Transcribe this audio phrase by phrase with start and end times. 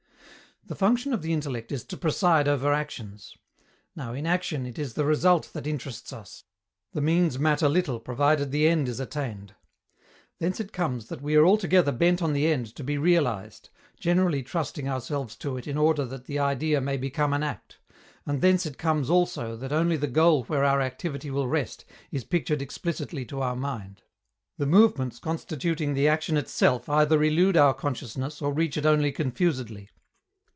[0.63, 3.35] The function of the intellect is to preside over actions.
[3.95, 6.43] Now, in action, it is the result that interests us;
[6.93, 9.53] the means matter little provided the end is attained.
[10.39, 13.69] Thence it comes that we are altogether bent on the end to be realized,
[13.99, 17.79] generally trusting ourselves to it in order that the idea may become an act;
[18.27, 22.23] and thence it comes also that only the goal where our activity will rest is
[22.23, 24.03] pictured explicitly to our mind:
[24.57, 29.89] the movements constituting the action itself either elude our consciousness or reach it only confusedly.